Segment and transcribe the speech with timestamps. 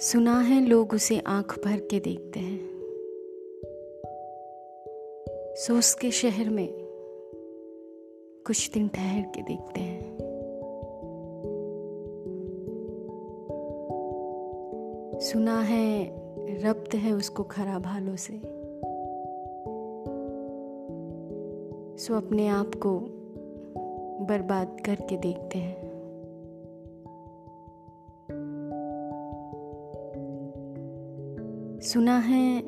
[0.00, 2.60] सुना है लोग उसे आँख भर के देखते हैं।
[5.56, 6.68] सो उसके शहर में
[8.46, 10.12] कुछ दिन ठहर के देखते हैं।
[15.20, 16.04] सुना है
[16.62, 18.32] रब्त है उसको खराब हालों से।
[22.02, 22.98] सो अपने आप को
[24.24, 25.81] बर्बाद करके देखते हैं।
[31.82, 32.60] सुना है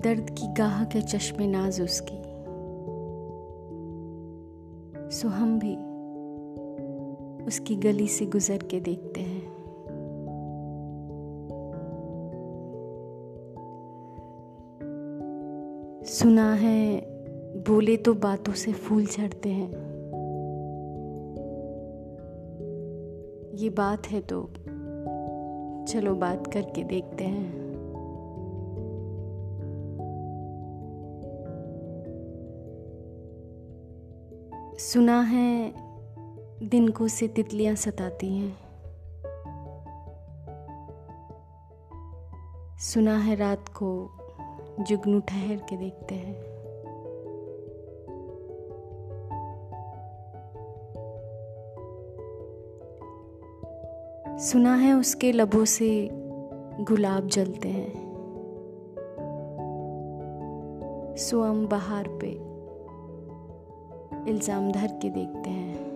[0.00, 2.16] दर्द की गाह के चश्मे नाज उसकी।
[5.16, 5.76] सो हम भी
[7.44, 9.42] उसकी गली से गुजर के देखते हैं।
[16.04, 17.00] सुना है
[17.56, 19.70] बोले तो बातों से फूल झड़ते हैं।
[23.54, 24.42] ये बात है तो
[25.92, 27.69] चलो बात करके देखते हैं।
[34.80, 35.74] सुना है,
[36.68, 38.56] दिन को से तितलियाँ सताती हैं।
[42.78, 44.10] सुना है रात को,
[44.80, 46.42] जुगनू ठहर के देखते हैं।
[54.38, 56.08] सुना है उसके लबों से
[56.80, 57.92] गुलाब जलते हैं।
[61.16, 62.49] सुअम बहार पे
[64.28, 65.90] इल्ज़ाम धर के देखते हैं।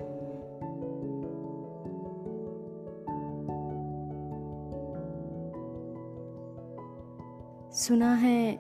[7.73, 8.59] सुना है,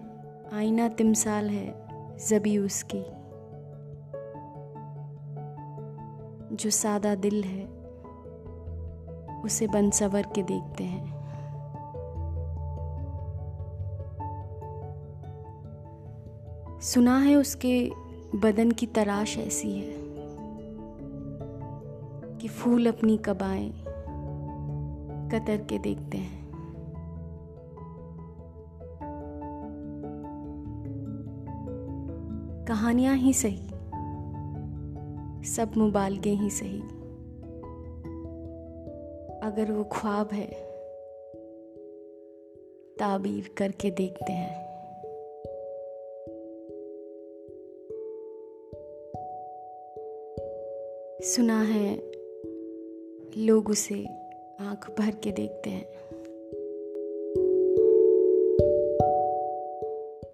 [0.53, 1.87] आईना तिमसाल है,
[2.29, 3.05] जबी उसकी।
[6.56, 7.67] जो सादा दिल है,
[9.43, 11.15] उसे बन सवर के देखते हैं।
[16.81, 18.03] सुना है उसके
[18.34, 19.95] बदन की तराश ऐसी है
[22.39, 23.71] कि फूल अपनी कबाएँ
[25.31, 26.44] कतर के देखते हैं।
[32.69, 33.69] कहानियाँ ही सही,
[35.44, 36.81] सब मुबालगे ही सही।
[39.43, 40.50] अगर वो ख्वाब है,
[42.99, 44.74] ताबीर करके देखते हैं।
[51.22, 51.97] सुना है
[53.36, 54.04] लोग उसे
[54.60, 56.03] आँख भर के देखते हैं।